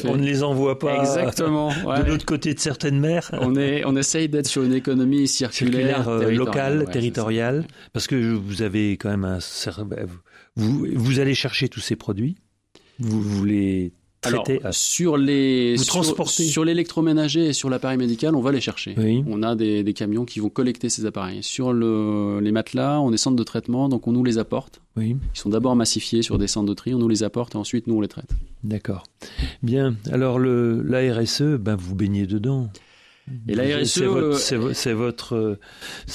on, 0.04 0.16
ne 0.16 0.24
les 0.24 0.42
envoie 0.42 0.78
pas 0.78 1.00
Exactement, 1.00 1.70
de 1.70 2.08
l'autre 2.08 2.24
côté 2.24 2.54
de 2.54 2.60
certaines 2.60 3.00
mers. 3.00 3.30
On, 3.32 3.56
est, 3.56 3.84
on 3.84 3.96
essaye 3.96 4.28
d'être 4.28 4.46
sur 4.46 4.62
une 4.62 4.74
économie 4.74 5.26
circulaire, 5.26 6.08
euh, 6.08 6.30
locale, 6.30 6.86
territoriale, 6.90 7.64
parce 7.92 8.06
que 8.06 8.34
vous 8.34 8.62
avez 8.62 8.92
quand 8.92 9.10
même 9.10 9.24
un... 9.24 9.38
Vous, 10.56 10.86
vous 10.94 11.20
allez 11.20 11.34
chercher 11.34 11.68
tous 11.68 11.80
ces 11.80 11.96
produits, 11.96 12.36
vous, 12.98 13.22
vous 13.22 13.44
les 13.44 13.92
alors, 14.22 14.46
sur 14.72 15.16
les 15.16 15.76
sur, 15.78 16.64
l'électroménager 16.64 17.46
et 17.46 17.52
sur 17.54 17.70
l'appareil 17.70 17.96
médical, 17.96 18.34
on 18.34 18.40
va 18.40 18.52
les 18.52 18.60
chercher. 18.60 18.94
On 19.26 19.42
a 19.42 19.54
des, 19.54 19.82
des, 19.82 19.92
camions 19.94 20.26
qui 20.26 20.40
vont 20.40 20.50
collecter 20.50 20.90
ces 20.90 21.06
appareils. 21.06 21.42
Sur 21.42 21.72
le, 21.72 22.40
les 22.40 22.52
matelas, 22.52 23.00
on 23.00 23.12
est 23.12 23.16
centre 23.16 23.36
de 23.36 23.42
traitement, 23.44 23.88
donc 23.88 24.06
on 24.06 24.12
nous 24.12 24.24
les 24.24 24.36
apporte. 24.36 24.82
Oui. 24.96 25.16
Ils 25.34 25.38
sont 25.38 25.48
d'abord 25.48 25.74
massifiés 25.74 26.22
sur 26.22 26.36
des 26.36 26.48
centres 26.48 26.68
de 26.68 26.74
tri, 26.74 26.94
on 26.94 26.98
nous 26.98 27.08
les 27.08 27.22
apporte 27.22 27.54
et 27.54 27.58
ensuite 27.58 27.86
nous 27.86 27.94
on 27.94 28.00
les 28.02 28.08
traite. 28.08 28.30
D'accord. 28.62 29.04
Bien. 29.62 29.96
Alors 30.12 30.38
le 30.38 30.82
la 30.82 31.14
RSE, 31.14 31.56
ben 31.58 31.76
vous 31.76 31.94
baignez 31.94 32.26
dedans. 32.26 32.68
Et 33.48 33.54
la 33.54 33.78
RSE, 33.78 33.92
c'est 33.92 34.06
votre, 34.06 34.38
c'est 34.74 34.92
votre, 34.92 35.58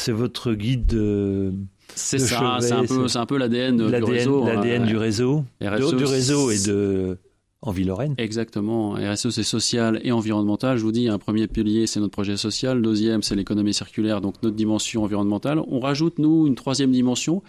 votre 0.10 0.54
guide. 0.54 0.86
De... 0.86 1.54
C'est 1.96 2.20
ça, 2.20 2.58
c'est 2.60 2.74
un 2.74 2.86
peu, 2.86 3.08
c'est 3.08 3.18
un 3.18 3.26
peu 3.26 3.38
l'ADN 3.38 3.78
du 3.78 4.04
réseau. 4.04 4.46
L'ADN 4.46 4.84
hein. 4.84 4.86
du 4.86 4.98
réseau, 4.98 5.44
RSE, 5.64 5.96
du 5.96 6.04
réseau 6.04 6.52
et 6.52 6.60
de 6.60 7.18
en 7.66 7.72
Ville-Lorraine. 7.72 8.16
Exactement. 8.18 8.94
RSE, 8.94 9.30
c'est 9.30 9.44
social 9.44 10.00
et 10.04 10.12
environnemental. 10.12 10.78
Je 10.78 10.84
vous 10.84 10.92
dis, 10.92 11.10
un 11.10 11.18
premier 11.18 11.48
pilier, 11.48 11.88
c'est 11.88 12.00
notre 12.00 12.14
projet 12.14 12.38
social. 12.38 12.82
Deuxième, 12.82 13.24
c'est 13.24 13.36
l'économie 13.36 13.74
circulaire, 13.74 14.22
donc 14.22 14.36
notre 14.44 14.56
dimension 14.56 15.04
environnementale. 15.04 15.60
On 15.68 15.80
rajoute, 15.80 16.20
nous, 16.20 16.48
une 16.48 16.56
troisième 16.56 16.92
dimension 16.92 17.42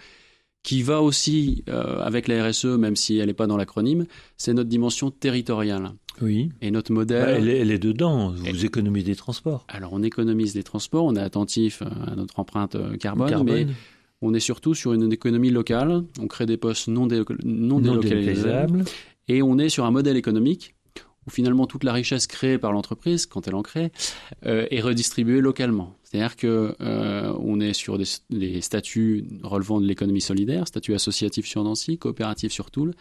qui 0.63 0.83
va 0.83 1.01
aussi 1.01 1.63
euh, 1.69 2.01
avec 2.01 2.27
la 2.27 2.45
RSE, 2.45 2.65
même 2.65 2.95
si 2.95 3.17
elle 3.17 3.27
n'est 3.27 3.33
pas 3.33 3.47
dans 3.47 3.57
l'acronyme, 3.57 4.05
c'est 4.35 4.53
notre 4.53 4.69
dimension 4.69 5.11
territoriale. 5.11 5.91
Oui. 6.21 6.49
Et 6.61 6.71
notre 6.71 6.91
modèle. 6.91 7.25
Bah, 7.25 7.31
elle, 7.31 7.47
est, 7.47 7.59
elle, 7.59 7.71
est, 7.71 7.79
dedans. 7.79 8.31
Vous 8.31 8.65
économisez 8.65 9.05
des 9.05 9.15
transports. 9.15 9.65
Alors, 9.69 9.93
on 9.93 10.01
économise 10.01 10.53
des 10.53 10.63
transports. 10.63 11.05
On 11.05 11.15
est 11.15 11.21
attentif 11.21 11.83
à 11.83 12.15
notre 12.15 12.39
empreinte 12.39 12.75
carbone, 12.97 13.29
carbone. 13.29 13.67
mais 13.67 13.73
on 14.21 14.33
est 14.33 14.39
surtout 14.39 14.73
sur 14.73 14.93
une 14.93 15.11
économie 15.11 15.51
locale. 15.51 16.03
On 16.19 16.27
crée 16.27 16.45
des 16.45 16.57
postes 16.57 16.87
non, 16.87 17.05
dé 17.05 17.21
non, 17.45 17.79
non 17.79 17.79
délocalisables. 17.79 18.83
Et 19.27 19.41
on 19.41 19.57
est 19.57 19.69
sur 19.69 19.85
un 19.85 19.91
modèle 19.91 20.17
économique 20.17 20.75
où 21.27 21.29
finalement 21.29 21.67
toute 21.67 21.83
la 21.83 21.93
richesse 21.93 22.25
créée 22.25 22.57
par 22.57 22.71
l'entreprise, 22.71 23.25
quand 23.25 23.47
elle 23.47 23.55
en 23.55 23.61
crée, 23.61 23.91
euh, 24.45 24.65
est 24.71 24.79
redistribuée 24.79 25.41
localement. 25.41 25.95
C'est-à-dire 26.03 26.37
que 26.37 26.75
euh, 26.79 27.33
on 27.39 27.59
est 27.59 27.73
sur 27.73 27.97
des, 27.97 28.05
des, 28.29 28.61
statuts 28.61 29.25
relevant 29.43 29.81
de 29.81 29.85
l'économie 29.85 30.21
solidaire, 30.21 30.67
statut 30.67 30.95
associatif 30.95 31.45
sur 31.45 31.63
Nancy, 31.63 31.97
coopératif 31.97 32.51
sur 32.53 32.71
Toul. 32.71 32.93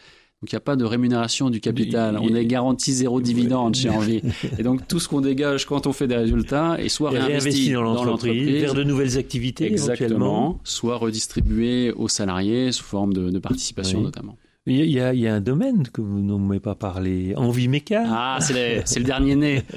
Donc 0.42 0.52
il 0.52 0.54
n'y 0.54 0.59
a 0.59 0.61
pas 0.61 0.76
de 0.76 0.85
rémunération 0.85 1.49
du 1.49 1.61
capital. 1.61 2.18
On 2.21 2.35
est 2.35 2.45
garanti 2.45 2.92
zéro 2.92 3.23
dividende 3.23 3.75
chez 3.75 3.88
Envie. 3.88 4.21
Et 4.59 4.62
donc 4.62 4.87
tout 4.87 5.00
ce 5.00 5.09
qu'on 5.09 5.23
dégage 5.23 5.64
quand 5.64 5.87
on 5.87 5.95
fait 5.95 6.06
des 6.06 6.16
résultats 6.16 6.76
est 6.78 6.90
soit 6.90 7.09
réinvesti 7.09 7.73
dans 7.73 8.04
l'entreprise, 8.04 8.61
vers 8.61 8.75
de 8.75 8.85
nouvelles 8.85 9.16
activités 9.16 9.64
exactement, 9.64 10.61
soit 10.62 10.97
redistribué 10.97 11.90
aux 11.92 12.09
salariés 12.09 12.71
sous 12.73 12.85
forme 12.85 13.14
de, 13.14 13.30
de 13.30 13.38
participation 13.38 14.00
oui. 14.00 14.04
notamment. 14.04 14.37
Il 14.66 14.75
y, 14.75 15.00
a, 15.00 15.14
il 15.14 15.20
y, 15.20 15.28
a, 15.28 15.35
un 15.35 15.40
domaine 15.40 15.87
que 15.87 16.00
vous 16.00 16.20
n'avez 16.20 16.58
pas 16.58 16.75
parlé, 16.75 17.35
Envie 17.37 17.68
Méca. 17.68 18.04
Ah, 18.08 18.38
c'est 18.40 18.99
le 18.99 19.04
dernier 19.04 19.37
né. 19.37 19.62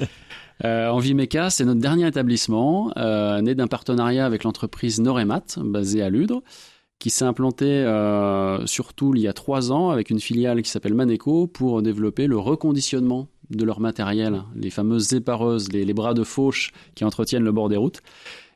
Euh, 0.62 0.90
Envie 0.90 1.14
Méca, 1.14 1.48
c'est 1.48 1.64
notre 1.64 1.80
dernier 1.80 2.06
établissement, 2.06 2.92
euh, 2.98 3.40
né 3.40 3.54
d'un 3.54 3.66
partenariat 3.66 4.26
avec 4.26 4.44
l'entreprise 4.44 5.00
Noremat, 5.00 5.56
basée 5.56 6.02
à 6.02 6.10
Ludre, 6.10 6.42
qui 6.98 7.08
s'est 7.08 7.24
implanté 7.24 7.64
euh, 7.64 8.66
sur 8.66 8.92
Toul 8.92 9.18
il 9.18 9.22
y 9.22 9.28
a 9.28 9.32
trois 9.32 9.72
ans 9.72 9.88
avec 9.88 10.10
une 10.10 10.20
filiale 10.20 10.60
qui 10.60 10.70
s'appelle 10.70 10.92
Maneco 10.92 11.46
pour 11.46 11.80
développer 11.80 12.26
le 12.26 12.36
reconditionnement 12.36 13.28
de 13.48 13.64
leur 13.64 13.80
matériel, 13.80 14.42
les 14.54 14.68
fameuses 14.68 15.14
épareuses, 15.14 15.72
les, 15.72 15.86
les 15.86 15.94
bras 15.94 16.12
de 16.12 16.24
fauche 16.24 16.72
qui 16.94 17.04
entretiennent 17.04 17.44
le 17.44 17.52
bord 17.52 17.70
des 17.70 17.78
routes. 17.78 18.02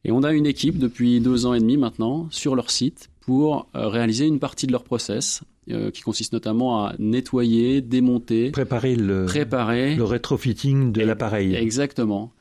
Et 0.04 0.12
on 0.12 0.22
a 0.22 0.32
une 0.32 0.46
équipe 0.46 0.78
depuis 0.78 1.20
deux 1.20 1.46
ans 1.46 1.54
et 1.54 1.60
demi 1.60 1.78
maintenant 1.78 2.28
sur 2.30 2.54
leur 2.54 2.70
site 2.70 3.08
pour 3.22 3.66
euh, 3.74 3.88
réaliser 3.88 4.26
une 4.26 4.38
partie 4.38 4.66
de 4.66 4.72
leur 4.72 4.84
process 4.84 5.42
euh, 5.70 5.90
qui 5.90 6.02
consiste 6.02 6.32
notamment 6.32 6.84
à 6.84 6.94
nettoyer, 6.98 7.80
démonter, 7.80 8.50
préparer 8.50 8.96
le, 8.96 9.26
préparer 9.26 9.94
le 9.96 10.04
rétrofitting 10.04 10.92
de 10.92 11.02
l'appareil. 11.02 11.54
Exactement. 11.54 12.32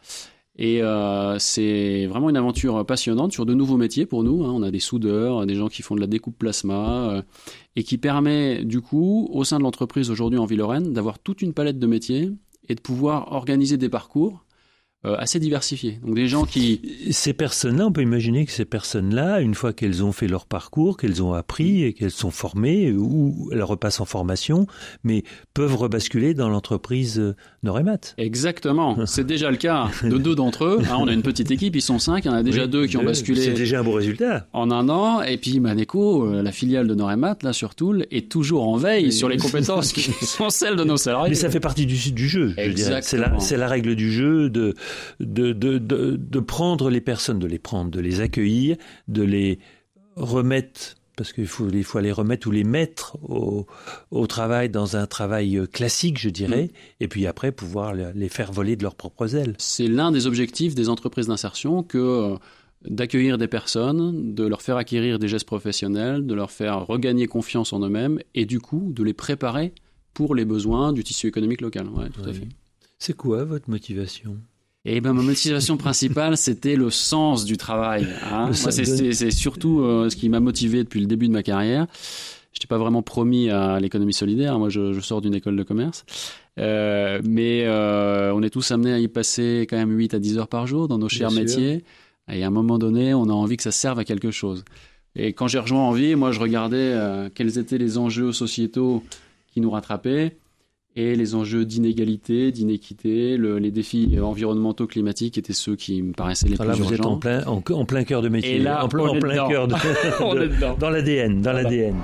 Et 0.55 0.83
euh, 0.83 1.39
c'est 1.39 2.05
vraiment 2.05 2.29
une 2.29 2.37
aventure 2.37 2.85
passionnante 2.85 3.31
sur 3.31 3.45
de 3.45 3.53
nouveaux 3.53 3.77
métiers 3.77 4.05
pour 4.05 4.23
nous. 4.23 4.43
Hein. 4.43 4.51
On 4.53 4.61
a 4.61 4.69
des 4.69 4.79
soudeurs, 4.79 5.45
des 5.47 5.55
gens 5.55 5.67
qui 5.67 5.81
font 5.81 5.95
de 5.95 5.99
la 5.99 6.07
découpe 6.07 6.37
plasma, 6.37 7.09
euh, 7.09 7.21
et 7.75 7.83
qui 7.83 7.97
permet 7.97 8.63
du 8.63 8.81
coup, 8.81 9.29
au 9.31 9.43
sein 9.43 9.57
de 9.57 9.63
l'entreprise 9.63 10.11
aujourd'hui 10.11 10.37
en 10.37 10.45
Ville-Lorraine, 10.45 10.93
d'avoir 10.93 11.17
toute 11.17 11.41
une 11.41 11.53
palette 11.53 11.79
de 11.79 11.87
métiers 11.87 12.31
et 12.69 12.75
de 12.75 12.81
pouvoir 12.81 13.31
organiser 13.31 13.77
des 13.77 13.89
parcours 13.89 14.33
euh, 14.33 14.42
assez 15.03 15.39
diversifiés. 15.39 15.99
Donc 16.05 16.15
des 16.15 16.27
gens 16.27 16.45
qui... 16.45 16.81
Ces 17.11 17.33
personnes-là, 17.33 17.87
on 17.87 17.91
peut 17.91 18.01
imaginer 18.01 18.45
que 18.45 18.51
ces 18.51 18.65
personnes-là, 18.65 19.41
une 19.41 19.53
fois 19.53 19.73
qu'elles 19.73 20.03
ont 20.03 20.11
fait 20.11 20.27
leur 20.27 20.45
parcours, 20.45 20.97
qu'elles 20.97 21.21
ont 21.21 21.33
appris 21.33 21.83
et 21.83 21.93
qu'elles 21.93 22.11
sont 22.11 22.31
formées, 22.31 22.91
ou 22.91 23.49
elles 23.51 23.63
repassent 23.63 23.99
en 23.99 24.05
formation, 24.05 24.67
mais 25.03 25.23
peuvent 25.53 25.75
rebasculer 25.75 26.33
dans 26.33 26.49
l'entreprise 26.49 27.35
Noremat. 27.63 28.15
Exactement. 28.17 28.97
C'est 29.05 29.25
déjà 29.25 29.51
le 29.51 29.57
cas 29.57 29.89
de 30.03 30.17
deux 30.17 30.35
d'entre 30.35 30.65
eux. 30.65 30.81
Hein, 30.89 30.97
on 30.99 31.07
a 31.07 31.13
une 31.13 31.21
petite 31.21 31.51
équipe, 31.51 31.75
ils 31.75 31.81
sont 31.81 31.99
cinq, 31.99 32.25
il 32.25 32.27
y 32.27 32.31
en 32.31 32.33
a 32.33 32.43
déjà 32.43 32.63
oui, 32.63 32.69
deux 32.69 32.87
qui 32.87 32.97
ont 32.97 33.03
basculé. 33.03 33.41
C'est 33.41 33.53
déjà 33.53 33.79
un 33.79 33.83
bon 33.83 33.93
résultat. 33.93 34.47
En 34.53 34.71
un 34.71 34.89
an. 34.89 35.21
Et 35.21 35.37
puis 35.37 35.59
Maneco, 35.59 36.27
euh, 36.27 36.41
la 36.41 36.51
filiale 36.51 36.87
de 36.87 36.95
Noremat, 36.95 37.37
là 37.43 37.53
sur 37.53 37.75
Toul, 37.75 38.05
est 38.11 38.29
toujours 38.29 38.67
en 38.67 38.77
veille 38.77 39.11
sur 39.11 39.29
les 39.29 39.37
compétences 39.43 39.93
qui 39.93 40.01
sont 40.25 40.49
celles 40.49 40.75
de 40.75 40.83
nos 40.83 40.97
salariés. 40.97 41.29
Mais 41.29 41.35
ça 41.35 41.49
fait 41.49 41.59
partie 41.59 41.85
du, 41.85 42.11
du 42.11 42.27
jeu. 42.27 42.53
C'est 43.01 43.17
la, 43.17 43.57
la 43.57 43.67
règle 43.67 43.95
du 43.95 44.11
jeu 44.11 44.49
de 44.49 44.73
de, 45.19 45.53
de, 45.53 45.77
de, 45.77 46.15
de, 46.15 46.39
prendre 46.39 46.89
les 46.89 47.01
personnes, 47.01 47.39
de 47.39 47.47
les 47.47 47.59
prendre, 47.59 47.91
de 47.91 47.99
les 47.99 48.21
accueillir, 48.21 48.77
de 49.07 49.23
les 49.23 49.59
remettre, 50.15 50.95
parce 51.15 51.33
qu'il 51.33 51.47
faut, 51.47 51.69
il 51.69 51.83
faut 51.83 51.99
les 51.99 52.11
remettre 52.11 52.47
ou 52.47 52.51
les 52.51 52.63
mettre 52.63 53.17
au, 53.23 53.67
au 54.11 54.27
travail 54.27 54.69
dans 54.69 54.95
un 54.95 55.05
travail 55.05 55.61
classique, 55.71 56.17
je 56.19 56.29
dirais, 56.29 56.65
mmh. 56.65 57.03
et 57.03 57.07
puis 57.07 57.27
après 57.27 57.51
pouvoir 57.51 57.93
les 57.93 58.29
faire 58.29 58.51
voler 58.51 58.75
de 58.75 58.83
leurs 58.83 58.95
propres 58.95 59.35
ailes. 59.35 59.55
C'est 59.59 59.87
l'un 59.87 60.11
des 60.11 60.27
objectifs 60.27 60.75
des 60.75 60.89
entreprises 60.89 61.27
d'insertion 61.27 61.83
que 61.83 61.97
euh, 61.97 62.35
d'accueillir 62.89 63.37
des 63.37 63.47
personnes, 63.47 64.33
de 64.33 64.45
leur 64.45 64.61
faire 64.61 64.77
acquérir 64.77 65.19
des 65.19 65.27
gestes 65.27 65.45
professionnels, 65.45 66.25
de 66.25 66.33
leur 66.33 66.51
faire 66.51 66.85
regagner 66.85 67.27
confiance 67.27 67.73
en 67.73 67.79
eux-mêmes, 67.79 68.19
et 68.35 68.45
du 68.45 68.59
coup 68.59 68.91
de 68.93 69.03
les 69.03 69.13
préparer 69.13 69.73
pour 70.13 70.35
les 70.35 70.45
besoins 70.45 70.93
du 70.93 71.03
tissu 71.03 71.27
économique 71.27 71.61
local. 71.61 71.87
Ouais, 71.89 72.09
tout 72.09 72.21
oui. 72.23 72.29
à 72.29 72.33
fait. 72.33 72.47
C'est 72.99 73.15
quoi 73.15 73.43
votre 73.43 73.69
motivation? 73.69 74.37
Et 74.85 74.99
ben 74.99 75.13
ma 75.13 75.21
motivation 75.21 75.77
principale, 75.77 76.35
c'était 76.35 76.75
le 76.75 76.89
sens 76.89 77.45
du 77.45 77.55
travail. 77.55 78.05
Hein. 78.29 78.51
C'est 78.51 79.31
surtout 79.31 79.79
euh, 79.79 80.09
ce 80.09 80.15
qui 80.17 80.27
m'a 80.27 80.41
motivé 80.41 80.83
depuis 80.83 80.99
le 80.99 81.05
début 81.05 81.29
de 81.29 81.33
ma 81.33 81.41
carrière. 81.43 81.87
Je 82.51 82.57
n'étais 82.57 82.67
pas 82.67 82.77
vraiment 82.77 83.01
promis 83.01 83.49
à 83.49 83.79
l'économie 83.79 84.13
solidaire. 84.13 84.59
Moi, 84.59 84.69
je, 84.69 84.91
je 84.91 84.99
sors 84.99 85.21
d'une 85.21 85.33
école 85.33 85.55
de 85.55 85.63
commerce. 85.63 86.05
Euh, 86.59 87.21
mais 87.23 87.63
euh, 87.65 88.33
on 88.35 88.43
est 88.43 88.49
tous 88.49 88.71
amenés 88.71 88.93
à 88.93 88.99
y 88.99 89.07
passer 89.07 89.65
quand 89.69 89.77
même 89.77 89.97
8 89.97 90.15
à 90.15 90.19
10 90.19 90.37
heures 90.37 90.47
par 90.49 90.67
jour 90.67 90.89
dans 90.89 90.97
nos 90.97 91.09
chers 91.09 91.31
métiers. 91.31 91.83
Et 92.29 92.43
à 92.43 92.47
un 92.47 92.51
moment 92.51 92.77
donné, 92.77 93.13
on 93.13 93.23
a 93.23 93.33
envie 93.33 93.57
que 93.57 93.63
ça 93.63 93.71
serve 93.71 93.99
à 93.99 94.03
quelque 94.03 94.31
chose. 94.31 94.65
Et 95.15 95.33
quand 95.33 95.47
j'ai 95.47 95.59
rejoint 95.59 95.81
Envie, 95.81 96.15
moi, 96.15 96.31
je 96.31 96.39
regardais 96.39 96.95
quels 97.35 97.57
étaient 97.57 97.77
les 97.77 97.97
enjeux 97.97 98.33
sociétaux 98.33 99.03
qui 99.53 99.61
nous 99.61 99.71
rattrapaient 99.71 100.35
et 100.95 101.15
les 101.15 101.33
enjeux 101.35 101.65
d'inégalité, 101.65 102.51
d'inéquité, 102.51 103.35
le, 103.37 103.57
les 103.57 103.71
défis 103.71 104.19
environnementaux, 104.21 104.85
climatiques 104.87 105.37
étaient 105.37 105.53
ceux 105.53 105.75
qui 105.75 106.01
me 106.03 106.13
paraissaient 106.13 106.47
les 106.47 106.55
là, 106.55 106.65
plus 106.65 106.81
vous 106.83 106.91
urgents. 106.91 106.93
êtes 106.95 107.05
en 107.05 107.17
plein, 107.17 107.45
en, 107.47 107.63
en 107.71 107.85
plein 107.85 108.03
cœur 108.03 108.21
de 108.21 108.29
métier. 108.29 108.57
Et 108.57 108.59
là, 108.59 108.85
en, 108.85 108.87
plein, 108.87 109.03
en 109.05 109.17
plein 109.19 109.47
cœur 109.47 109.67
de, 109.67 109.73
de, 110.47 110.79
dans 110.79 110.89
l'ADN, 110.89 111.41
dans 111.41 111.53
l'ADN. 111.53 111.95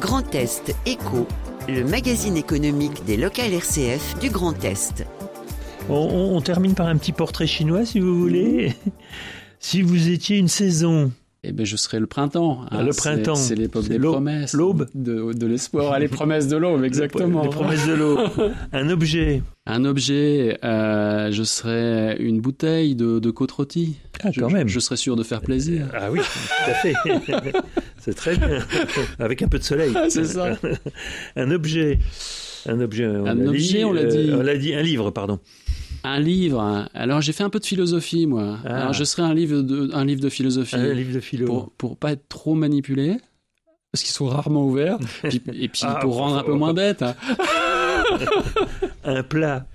Grand 0.00 0.34
Est 0.34 0.74
Éco, 0.84 1.26
le 1.68 1.84
magazine 1.84 2.36
économique 2.36 3.04
des 3.06 3.16
locales 3.16 3.52
RCF 3.52 4.18
du 4.20 4.30
Grand 4.30 4.62
Est. 4.64 5.06
On, 5.88 5.94
on, 5.94 6.36
on 6.36 6.40
termine 6.40 6.74
par 6.74 6.86
un 6.88 6.96
petit 6.96 7.12
portrait 7.12 7.46
chinois, 7.46 7.84
si 7.86 8.00
vous 8.00 8.18
voulez. 8.18 8.72
si 9.60 9.82
vous 9.82 10.08
étiez 10.08 10.38
une 10.38 10.48
saison, 10.48 11.12
eh 11.44 11.50
ben, 11.50 11.66
je 11.66 11.76
serai 11.76 11.98
le 11.98 12.06
printemps. 12.06 12.64
Hein. 12.70 12.84
Le 12.84 12.92
printemps. 12.92 13.34
C'est 13.34 13.56
l'époque 13.56 13.88
des 13.88 13.98
promesses. 13.98 14.52
L'aube. 14.52 14.86
De, 14.94 15.32
de 15.32 15.46
l'espoir. 15.46 15.92
Ah, 15.92 15.98
les 15.98 16.06
promesses 16.06 16.46
de 16.46 16.56
l'aube, 16.56 16.84
exactement. 16.84 17.42
Les 17.42 17.48
promesses 17.48 17.86
de 17.86 17.94
l'aube. 17.94 18.30
Un 18.72 18.88
objet. 18.90 19.42
Un 19.66 19.84
objet, 19.84 20.58
euh, 20.62 21.32
je 21.32 21.42
serais 21.42 22.16
une 22.20 22.40
bouteille 22.40 22.94
de, 22.94 23.18
de 23.18 23.30
côte 23.32 23.50
rôtie. 23.50 23.96
Ah, 24.22 24.30
quand 24.38 24.48
je, 24.48 24.54
même. 24.54 24.68
Je 24.68 24.78
serais 24.78 24.96
sûr 24.96 25.16
de 25.16 25.24
faire 25.24 25.40
plaisir. 25.40 25.88
Ah 25.94 26.12
oui, 26.12 26.20
tout 26.20 26.70
à 26.70 26.74
fait. 26.74 26.94
C'est 27.98 28.14
très 28.14 28.36
bien. 28.36 28.60
Avec 29.18 29.42
un 29.42 29.48
peu 29.48 29.58
de 29.58 29.64
soleil. 29.64 29.92
Ah, 29.96 30.06
c'est 30.08 30.24
ça. 30.24 30.56
Un 31.36 31.50
objet. 31.50 31.98
Un 32.66 32.80
objet, 32.80 33.06
on 33.06 33.26
un 33.26 33.46
objet, 33.46 33.78
dit, 33.78 33.84
on 33.84 33.92
l'a 33.92 34.04
dit. 34.04 34.30
Euh, 34.30 34.38
on 34.38 34.42
l'a 34.42 34.56
dit. 34.56 34.74
Un 34.74 34.82
livre, 34.82 35.10
pardon. 35.10 35.40
Un 36.04 36.20
livre. 36.20 36.88
Alors 36.94 37.20
j'ai 37.20 37.32
fait 37.32 37.44
un 37.44 37.50
peu 37.50 37.60
de 37.60 37.66
philosophie 37.66 38.26
moi. 38.26 38.58
Ah. 38.64 38.82
Alors 38.82 38.92
je 38.92 39.04
serais 39.04 39.22
un 39.22 39.34
livre 39.34 39.62
de 39.62 39.90
un 39.94 40.04
livre 40.04 40.20
de 40.20 40.28
philosophie. 40.28 40.76
Un 40.76 40.92
livre 40.92 41.14
de 41.14 41.20
philo. 41.20 41.46
Pour 41.46 41.70
pour 41.70 41.96
pas 41.96 42.12
être 42.12 42.28
trop 42.28 42.54
manipulé 42.54 43.18
parce 43.92 44.02
qu'ils 44.02 44.14
sont 44.14 44.26
rarement 44.26 44.64
ouverts 44.64 44.98
puis, 45.22 45.42
et 45.52 45.68
puis 45.68 45.82
ah, 45.84 45.98
pour 46.00 46.16
rendre 46.16 46.36
un 46.38 46.42
peu 46.42 46.54
moins 46.54 46.74
bête. 46.74 47.02
Hein. 47.02 47.14
un 49.04 49.22
plat. 49.22 49.66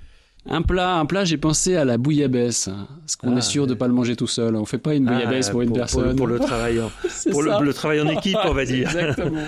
Un 0.50 0.62
plat, 0.62 0.96
un 0.96 1.05
plat, 1.05 1.25
j'ai 1.25 1.38
pensé 1.38 1.75
à 1.75 1.84
la 1.84 1.98
bouillabaisse, 1.98 2.69
parce 3.01 3.17
qu'on 3.17 3.36
ah, 3.36 3.39
est 3.39 3.41
sûr 3.41 3.67
de 3.67 3.74
pas 3.74 3.88
le 3.88 3.93
manger 3.93 4.15
tout 4.15 4.27
seul. 4.27 4.55
On 4.55 4.63
fait 4.63 4.77
pas 4.77 4.93
une 4.96 5.05
bouillabaisse 5.05 5.50
pour 5.50 5.62
une 5.62 5.74
personne. 5.74 6.15
Pour, 6.15 6.15
pour 6.15 6.27
le 6.27 6.39
travail, 6.39 6.79
en, 6.79 6.89
pour 7.31 7.43
le, 7.43 7.51
le, 7.62 7.74
travail 7.74 8.00
en 8.00 8.07
équipe, 8.07 8.38
on 8.46 8.53
va 8.53 8.63
dire. 8.63 8.88
Exactement. 8.88 9.43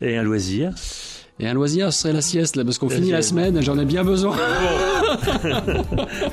Et 0.00 0.16
un 0.16 0.22
loisir. 0.22 0.72
Et 1.40 1.48
un 1.48 1.54
loisir, 1.54 1.92
ce 1.92 2.02
serait 2.02 2.12
la 2.12 2.20
sieste, 2.20 2.54
là, 2.54 2.64
parce 2.64 2.78
qu'on 2.78 2.88
finit 2.88 3.10
la 3.10 3.22
semaine, 3.22 3.60
j'en 3.60 3.76
ai 3.76 3.84
bien 3.84 4.04
besoin. 4.04 4.36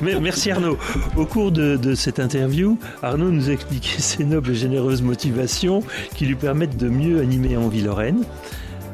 Merci 0.00 0.52
Arnaud. 0.52 0.78
Au 1.16 1.26
cours 1.26 1.50
de, 1.50 1.76
de, 1.76 1.96
cette 1.96 2.20
interview, 2.20 2.78
Arnaud 3.02 3.30
nous 3.30 3.50
a 3.50 3.52
expliqué 3.52 3.90
ses 4.00 4.24
nobles 4.24 4.50
et 4.50 4.54
généreuses 4.54 5.02
motivations 5.02 5.82
qui 6.14 6.26
lui 6.26 6.36
permettent 6.36 6.76
de 6.76 6.88
mieux 6.88 7.20
animer 7.20 7.56
Envie 7.56 7.82
Lorraine, 7.82 8.22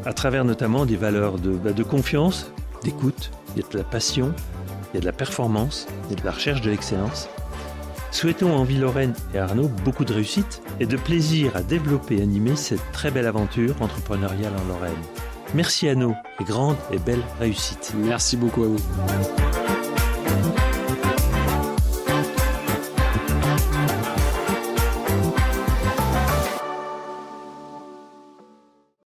à 0.07 0.15
travers 0.15 0.47
notamment 0.47 0.87
des 0.87 0.97
valeurs 0.97 1.39
de, 1.39 1.51
bah, 1.51 1.73
de 1.73 1.83
confiance, 1.83 2.51
d'écoute, 2.83 3.31
il 3.55 3.63
y 3.63 3.65
a 3.65 3.69
de 3.71 3.77
la 3.77 3.85
passion, 3.85 4.33
il 4.93 4.97
y 4.97 4.99
a 4.99 5.01
de 5.01 5.07
la 5.07 5.13
performance, 5.13 5.89
il 6.07 6.17
y 6.17 6.19
a 6.19 6.21
de 6.21 6.25
la 6.25 6.33
recherche 6.33 6.63
de 6.63 6.71
l'excellence. 6.71 7.29
Souhaitons 8.13 8.55
à 8.55 8.57
Envie 8.57 8.79
Lorraine 8.79 9.13
et 9.35 9.39
Arnaud 9.39 9.71
beaucoup 9.85 10.07
de 10.07 10.15
réussite 10.15 10.63
et 10.81 10.87
de 10.87 10.97
plaisir 10.97 11.55
à 11.55 11.63
développer 11.63 12.17
et 12.17 12.23
animer 12.23 12.57
cette 12.57 12.81
très 12.93 13.11
belle 13.11 13.27
aventure 13.27 13.75
entrepreneuriale 13.83 14.55
en 14.55 14.69
Lorraine. 14.73 14.95
Merci 15.55 15.89
à 15.89 15.95
nous 15.95 16.15
et 16.41 16.45
grande 16.45 16.77
et 16.93 16.99
belle 16.99 17.23
réussite. 17.41 17.93
Merci 17.97 18.37
beaucoup 18.37 18.65
à 18.65 18.69
vous. 18.69 19.48